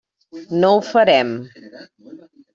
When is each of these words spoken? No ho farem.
No 0.63 0.71
ho 0.77 0.79
farem. 0.87 1.31